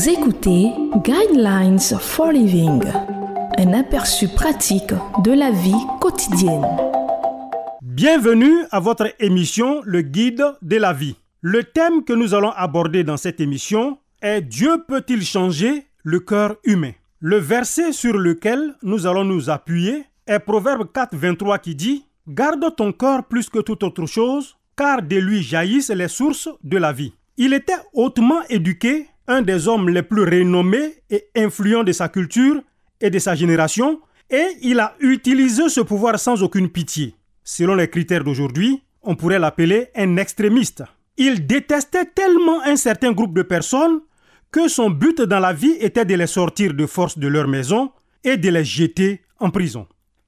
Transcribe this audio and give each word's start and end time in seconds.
Vous 0.00 0.08
écoutez 0.08 0.70
Guidelines 1.04 1.78
for 1.78 2.32
Living, 2.32 2.82
un 3.58 3.72
aperçu 3.74 4.28
pratique 4.28 4.94
de 5.22 5.32
la 5.32 5.50
vie 5.50 5.74
quotidienne. 6.00 6.64
Bienvenue 7.82 8.64
à 8.70 8.80
votre 8.80 9.12
émission 9.18 9.82
Le 9.84 10.00
Guide 10.00 10.42
de 10.62 10.76
la 10.76 10.94
vie. 10.94 11.16
Le 11.42 11.64
thème 11.64 12.02
que 12.02 12.14
nous 12.14 12.32
allons 12.32 12.52
aborder 12.52 13.04
dans 13.04 13.18
cette 13.18 13.40
émission 13.40 13.98
est 14.22 14.40
Dieu 14.40 14.82
peut-il 14.88 15.22
changer 15.22 15.84
le 16.02 16.20
cœur 16.20 16.56
humain? 16.64 16.92
Le 17.18 17.36
verset 17.36 17.92
sur 17.92 18.16
lequel 18.16 18.76
nous 18.82 19.06
allons 19.06 19.24
nous 19.24 19.50
appuyer 19.50 20.04
est 20.26 20.38
Proverbe 20.38 20.90
4, 20.90 21.14
23 21.14 21.58
qui 21.58 21.74
dit 21.74 22.06
Garde 22.26 22.74
ton 22.74 22.92
cœur 22.92 23.24
plus 23.24 23.50
que 23.50 23.58
toute 23.58 23.82
autre 23.82 24.06
chose, 24.06 24.56
car 24.74 25.02
de 25.02 25.16
lui 25.16 25.42
jaillissent 25.42 25.90
les 25.90 26.08
sources 26.08 26.48
de 26.64 26.78
la 26.78 26.90
vie. 26.90 27.12
Il 27.36 27.52
était 27.52 27.76
hautement 27.92 28.40
éduqué, 28.48 29.06
un 29.30 29.42
des 29.42 29.68
hommes 29.68 29.88
les 29.88 30.02
plus 30.02 30.24
renommés 30.24 31.02
et 31.08 31.28
influents 31.36 31.84
de 31.84 31.92
sa 31.92 32.08
culture 32.08 32.60
et 33.00 33.10
de 33.10 33.18
sa 33.18 33.34
génération, 33.34 34.00
et 34.28 34.46
il 34.62 34.80
a 34.80 34.94
utilisé 35.00 35.68
ce 35.68 35.80
pouvoir 35.80 36.18
sans 36.18 36.42
aucune 36.42 36.68
pitié. 36.68 37.14
Selon 37.44 37.76
les 37.76 37.88
critères 37.88 38.24
d'aujourd'hui, 38.24 38.82
on 39.02 39.14
pourrait 39.14 39.38
l'appeler 39.38 39.88
un 39.94 40.16
extrémiste. 40.16 40.82
Il 41.16 41.46
détestait 41.46 42.06
tellement 42.06 42.60
un 42.62 42.76
certain 42.76 43.12
groupe 43.12 43.34
de 43.34 43.42
personnes 43.42 44.00
que 44.50 44.68
son 44.68 44.90
but 44.90 45.20
dans 45.22 45.38
la 45.38 45.52
vie 45.52 45.76
était 45.80 46.04
de 46.04 46.14
les 46.14 46.26
sortir 46.26 46.74
de 46.74 46.86
force 46.86 47.16
de 47.16 47.28
leur 47.28 47.46
maison 47.46 47.92
et 48.24 48.36
de 48.36 48.48
les 48.50 48.64
jeter 48.64 49.22
en 49.38 49.50
prison. 49.50 49.86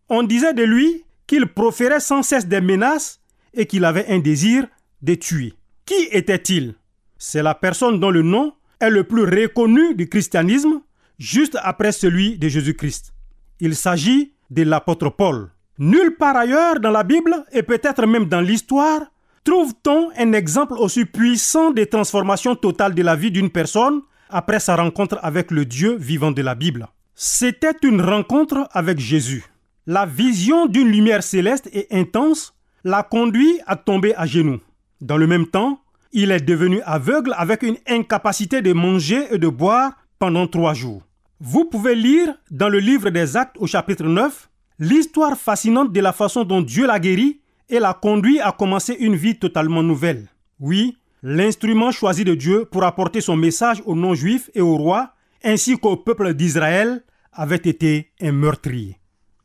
On 0.09 0.23
disait 0.23 0.55
de 0.55 0.63
lui 0.63 1.05
qu'il 1.27 1.47
proférait 1.47 2.01
sans 2.01 2.23
cesse 2.23 2.47
des 2.47 2.61
menaces 2.61 3.21
et 3.53 3.67
qu'il 3.67 3.85
avait 3.85 4.07
un 4.09 4.21
désir 4.21 4.67
de 5.03 5.15
tuer. 5.15 5.55
Qui 5.87 6.09
était-il? 6.13 6.75
C'est 7.19 7.43
la 7.43 7.55
personne 7.55 7.99
dont 7.99 8.11
le 8.11 8.23
nom 8.23 8.53
le 8.91 9.05
plus 9.05 9.25
reconnu 9.25 9.95
du 9.95 10.09
christianisme, 10.09 10.81
juste 11.19 11.59
après 11.63 11.93
celui 11.93 12.39
de 12.39 12.49
Jésus-Christ. 12.49 13.13
Il 13.61 13.77
s'agit 13.77 14.35
de 14.51 14.63
l'apôtre 14.63 15.11
Paul. 15.11 15.51
Nulle 15.79 16.17
part 16.17 16.37
ailleurs 16.37 16.81
dans 16.81 16.91
la 16.91 17.03
Bible, 17.03 17.45
et 17.53 17.63
peut-être 17.63 18.07
même 18.07 18.27
dans 18.27 18.41
l'histoire, 18.41 19.01
trouve-t-on 19.45 20.11
un 20.17 20.33
exemple 20.33 20.75
aussi 20.75 21.05
puissant 21.05 21.71
de 21.71 21.85
transformation 21.85 22.55
totale 22.55 22.95
de 22.95 23.03
la 23.03 23.17
vie 23.17 23.31
d'une 23.31 23.51
personne 23.51 24.03
après 24.29 24.61
sa 24.61 24.77
rencontre 24.77 25.19
avec 25.23 25.51
le 25.51 25.65
Dieu 25.65 25.97
vivant 25.97 26.31
de 26.33 26.43
la 26.43 26.55
Bible. 26.55 26.89
C'était 27.15 27.77
une 27.83 28.01
rencontre 28.01 28.69
avec 28.73 28.99
Jésus. 28.99 29.45
La 29.87 30.07
vision 30.07 30.67
d'une 30.67 30.89
lumière 30.89 31.23
céleste 31.23 31.69
et 31.73 31.87
intense 31.91 32.55
l'a 32.85 33.03
conduit 33.03 33.61
à 33.67 33.77
tomber 33.77 34.15
à 34.17 34.27
genoux. 34.27 34.61
Dans 35.01 35.17
le 35.17 35.27
même 35.27 35.47
temps, 35.47 35.81
il 36.13 36.31
est 36.31 36.41
devenu 36.41 36.81
aveugle 36.83 37.35
avec 37.37 37.63
une 37.63 37.77
incapacité 37.89 38.63
de 38.63 38.73
manger 38.73 39.27
et 39.31 39.39
de 39.39 39.49
boire 39.49 39.93
pendant 40.19 40.47
trois 40.47 40.75
jours. 40.75 41.03
Vous 41.41 41.65
pouvez 41.65 41.95
lire 41.95 42.35
dans 42.51 42.69
le 42.69 42.79
livre 42.79 43.11
des 43.11 43.37
Actes 43.37 43.57
au 43.59 43.67
chapitre 43.67 44.05
9 44.05 44.49
l'histoire 44.79 45.37
fascinante 45.37 45.93
de 45.93 46.01
la 46.01 46.13
façon 46.13 46.45
dont 46.45 46.61
Dieu 46.61 46.87
l'a 46.87 47.01
guéri 47.01 47.41
et 47.69 47.79
l'a 47.79 47.95
conduit 47.95 48.41
à 48.41 48.53
commencer 48.53 48.95
une 48.99 49.17
vie 49.17 49.39
totalement 49.39 49.83
nouvelle. 49.83 50.29
Oui, 50.61 50.97
l'instrument 51.23 51.91
choisi 51.91 52.25
de 52.25 52.35
Dieu 52.35 52.65
pour 52.65 52.85
apporter 52.85 53.21
son 53.21 53.37
message 53.37 53.83
aux 53.87 53.95
non-juifs 53.95 54.51
et 54.55 54.61
aux 54.61 54.77
rois, 54.77 55.15
ainsi 55.43 55.79
qu'au 55.79 55.97
peuple 55.97 56.35
d'Israël, 56.35 57.03
avait 57.33 57.57
été 57.57 58.11
un 58.21 58.33
meurtrier. 58.33 58.99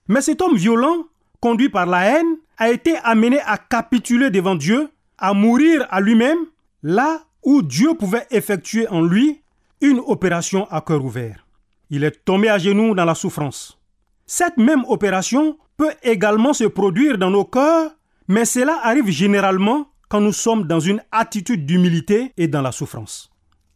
Mais 0.07 0.21
cet 0.21 0.41
homme 0.41 0.57
violent, 0.57 1.05
conduit 1.39 1.69
par 1.69 1.85
la 1.85 2.03
haine, 2.03 2.37
a 2.57 2.69
été 2.69 2.95
amené 3.03 3.39
à 3.41 3.57
capituler 3.57 4.29
devant 4.29 4.55
Dieu, 4.55 4.89
à 5.17 5.33
mourir 5.33 5.87
à 5.89 6.01
lui-même, 6.01 6.39
là 6.87 7.19
où 7.43 7.61
Dieu 7.61 7.95
pouvait 7.95 8.25
effectuer 8.31 8.87
en 8.87 9.01
lui 9.01 9.41
une 9.81 9.99
opération 9.99 10.67
à 10.71 10.79
cœur 10.79 11.03
ouvert. 11.03 11.45
Il 11.89 12.05
est 12.05 12.23
tombé 12.23 12.47
à 12.47 12.57
genoux 12.57 12.95
dans 12.95 13.03
la 13.03 13.13
souffrance. 13.13 13.77
Cette 14.25 14.55
même 14.55 14.85
opération 14.87 15.57
peut 15.75 15.91
également 16.01 16.53
se 16.53 16.63
produire 16.63 17.17
dans 17.17 17.29
nos 17.29 17.43
cœurs, 17.43 17.91
mais 18.29 18.45
cela 18.45 18.79
arrive 18.83 19.09
généralement 19.09 19.91
quand 20.07 20.21
nous 20.21 20.31
sommes 20.31 20.63
dans 20.63 20.79
une 20.79 21.01
attitude 21.11 21.65
d'humilité 21.65 22.31
et 22.37 22.47
dans 22.47 22.61
la 22.61 22.71
souffrance. 22.71 23.29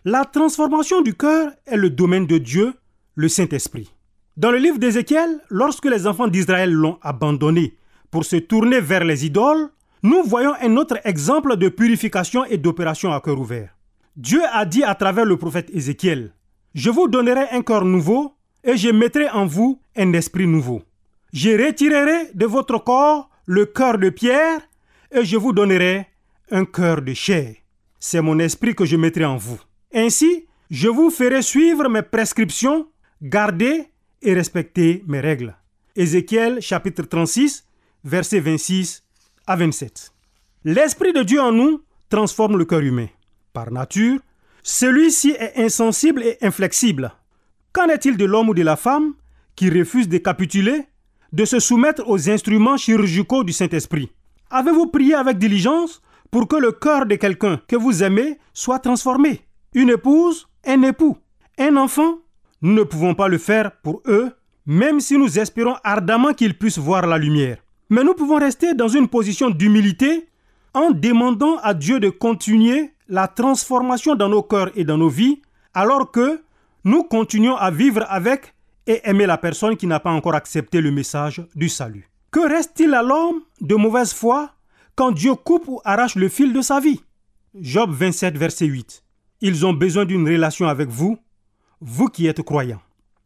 La 0.05 0.23
transformation 0.23 1.01
du 1.01 1.13
cœur 1.13 1.51
est 1.65 1.75
le 1.75 1.89
domaine 1.89 2.27
de 2.27 2.37
Dieu, 2.37 2.75
le 3.15 3.27
Saint-Esprit. 3.27 3.93
Dans 4.37 4.51
le 4.51 4.57
livre 4.57 4.79
d'Ézéchiel, 4.79 5.41
lorsque 5.49 5.85
les 5.85 6.07
enfants 6.07 6.29
d'Israël 6.29 6.71
l'ont 6.71 6.97
abandonné 7.01 7.75
pour 8.09 8.23
se 8.23 8.37
tourner 8.37 8.79
vers 8.79 9.03
les 9.03 9.25
idoles, 9.25 9.69
nous 10.03 10.23
voyons 10.23 10.53
un 10.59 10.77
autre 10.77 10.97
exemple 11.03 11.55
de 11.57 11.69
purification 11.69 12.45
et 12.45 12.57
d'opération 12.57 13.13
à 13.13 13.21
cœur 13.21 13.39
ouvert. 13.39 13.75
Dieu 14.15 14.41
a 14.51 14.65
dit 14.65 14.83
à 14.83 14.95
travers 14.95 15.25
le 15.25 15.37
prophète 15.37 15.69
Ézéchiel, 15.71 16.33
Je 16.73 16.89
vous 16.89 17.07
donnerai 17.07 17.49
un 17.51 17.61
cœur 17.61 17.85
nouveau 17.85 18.33
et 18.63 18.77
je 18.77 18.89
mettrai 18.89 19.29
en 19.29 19.45
vous 19.45 19.79
un 19.95 20.11
esprit 20.13 20.47
nouveau. 20.47 20.81
Je 21.33 21.51
retirerai 21.51 22.31
de 22.33 22.45
votre 22.45 22.79
corps 22.79 23.29
le 23.45 23.65
cœur 23.65 23.99
de 23.99 24.09
pierre 24.09 24.61
et 25.11 25.23
je 25.23 25.37
vous 25.37 25.53
donnerai 25.53 26.07
un 26.49 26.65
cœur 26.65 27.01
de 27.01 27.13
chair. 27.13 27.55
C'est 27.99 28.21
mon 28.21 28.39
esprit 28.39 28.73
que 28.73 28.85
je 28.85 28.95
mettrai 28.95 29.25
en 29.25 29.37
vous. 29.37 29.59
Ainsi, 29.93 30.47
je 30.71 30.87
vous 30.87 31.11
ferai 31.11 31.41
suivre 31.41 31.87
mes 31.89 32.01
prescriptions, 32.01 32.87
garder 33.21 33.85
et 34.21 34.33
respecter 34.33 35.03
mes 35.07 35.19
règles. 35.19 35.55
Ézéchiel 35.95 36.59
chapitre 36.59 37.03
36, 37.03 37.65
versets 38.03 38.39
26 38.39 39.03
à 39.47 39.55
27. 39.55 40.11
L'Esprit 40.63 41.13
de 41.13 41.23
Dieu 41.23 41.41
en 41.41 41.51
nous 41.51 41.81
transforme 42.09 42.57
le 42.57 42.65
cœur 42.65 42.81
humain. 42.81 43.07
Par 43.53 43.71
nature, 43.71 44.19
celui-ci 44.63 45.31
est 45.31 45.53
insensible 45.57 46.23
et 46.23 46.37
inflexible. 46.41 47.11
Qu'en 47.73 47.87
est-il 47.87 48.17
de 48.17 48.25
l'homme 48.25 48.49
ou 48.49 48.53
de 48.53 48.61
la 48.61 48.75
femme 48.75 49.13
qui 49.55 49.69
refuse 49.69 50.07
de 50.07 50.17
capituler, 50.17 50.83
de 51.31 51.45
se 51.45 51.59
soumettre 51.59 52.03
aux 52.07 52.29
instruments 52.29 52.77
chirurgicaux 52.77 53.43
du 53.43 53.53
Saint-Esprit? 53.53 54.11
Avez-vous 54.49 54.87
prié 54.87 55.15
avec 55.15 55.37
diligence 55.37 56.01
pour 56.29 56.47
que 56.47 56.57
le 56.57 56.73
cœur 56.73 57.05
de 57.05 57.15
quelqu'un 57.15 57.61
que 57.67 57.75
vous 57.75 58.03
aimez 58.03 58.37
soit 58.53 58.79
transformé? 58.79 59.41
Une 59.73 59.89
épouse, 59.89 60.47
un 60.65 60.81
époux, 60.83 61.17
un 61.57 61.77
enfant? 61.77 62.19
Nous 62.61 62.73
ne 62.73 62.83
pouvons 62.83 63.15
pas 63.15 63.27
le 63.27 63.37
faire 63.37 63.71
pour 63.81 64.03
eux, 64.05 64.31
même 64.65 64.99
si 64.99 65.17
nous 65.17 65.39
espérons 65.39 65.75
ardemment 65.83 66.33
qu'ils 66.33 66.57
puissent 66.57 66.77
voir 66.77 67.07
la 67.07 67.17
lumière. 67.17 67.57
Mais 67.91 68.05
nous 68.05 68.13
pouvons 68.13 68.37
rester 68.37 68.73
dans 68.73 68.87
une 68.87 69.09
position 69.09 69.49
d'humilité 69.49 70.29
en 70.73 70.91
demandant 70.91 71.57
à 71.57 71.73
Dieu 71.73 71.99
de 71.99 72.09
continuer 72.09 72.93
la 73.09 73.27
transformation 73.27 74.15
dans 74.15 74.29
nos 74.29 74.43
cœurs 74.43 74.71
et 74.75 74.85
dans 74.85 74.97
nos 74.97 75.09
vies, 75.09 75.41
alors 75.73 76.09
que 76.09 76.41
nous 76.85 77.03
continuons 77.03 77.57
à 77.57 77.69
vivre 77.69 78.05
avec 78.07 78.53
et 78.87 79.01
aimer 79.03 79.25
la 79.25 79.37
personne 79.37 79.75
qui 79.75 79.87
n'a 79.87 79.99
pas 79.99 80.11
encore 80.11 80.35
accepté 80.35 80.79
le 80.79 80.89
message 80.89 81.45
du 81.53 81.67
salut. 81.67 82.09
Que 82.31 82.39
reste-t-il 82.39 82.93
à 82.93 83.03
l'homme 83.03 83.41
de 83.59 83.75
mauvaise 83.75 84.13
foi 84.13 84.51
quand 84.95 85.11
Dieu 85.11 85.35
coupe 85.35 85.67
ou 85.67 85.81
arrache 85.83 86.15
le 86.15 86.29
fil 86.29 86.53
de 86.53 86.61
sa 86.61 86.79
vie? 86.79 87.01
Job 87.55 87.91
27, 87.91 88.37
verset 88.37 88.67
8. 88.67 89.03
Ils 89.41 89.65
ont 89.65 89.73
besoin 89.73 90.05
d'une 90.05 90.25
relation 90.25 90.65
avec 90.65 90.87
vous, 90.87 91.17
vous 91.81 92.07
qui 92.07 92.27
êtes 92.27 92.41
croyants. 92.41 92.81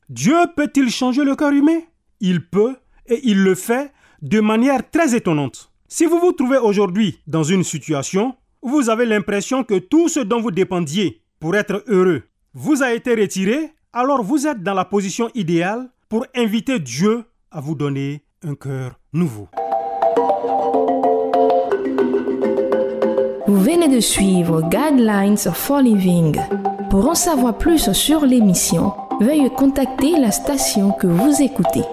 Dieu 0.09 0.37
peut-il 0.55 0.89
changer 0.89 1.23
le 1.23 1.35
cœur 1.35 1.51
humain? 1.51 1.81
Il 2.19 2.47
peut 2.47 2.75
et 3.05 3.19
il 3.25 3.43
le 3.43 3.53
fait 3.53 3.91
de 4.25 4.39
manière 4.39 4.89
très 4.89 5.15
étonnante. 5.15 5.71
Si 5.87 6.05
vous 6.05 6.19
vous 6.19 6.31
trouvez 6.31 6.57
aujourd'hui 6.57 7.19
dans 7.27 7.43
une 7.43 7.63
situation 7.63 8.35
où 8.63 8.69
vous 8.69 8.89
avez 8.89 9.05
l'impression 9.05 9.63
que 9.63 9.77
tout 9.77 10.09
ce 10.09 10.19
dont 10.19 10.41
vous 10.41 10.49
dépendiez 10.49 11.21
pour 11.39 11.55
être 11.55 11.83
heureux 11.87 12.23
vous 12.55 12.81
a 12.81 12.93
été 12.93 13.13
retiré, 13.13 13.71
alors 13.93 14.23
vous 14.23 14.47
êtes 14.47 14.63
dans 14.63 14.73
la 14.73 14.83
position 14.83 15.29
idéale 15.35 15.89
pour 16.09 16.25
inviter 16.35 16.79
Dieu 16.79 17.23
à 17.51 17.61
vous 17.61 17.75
donner 17.75 18.23
un 18.43 18.55
cœur 18.55 18.99
nouveau. 19.13 19.47
Vous 23.45 23.59
venez 23.61 23.89
de 23.89 23.99
suivre 23.99 24.63
Guidelines 24.63 25.37
for 25.37 25.81
Living. 25.81 26.35
Pour 26.89 27.07
en 27.09 27.15
savoir 27.15 27.55
plus 27.59 27.91
sur 27.91 28.25
l'émission, 28.25 28.91
veuillez 29.21 29.51
contacter 29.51 30.17
la 30.17 30.31
station 30.31 30.93
que 30.93 31.05
vous 31.05 31.43
écoutez. 31.43 31.83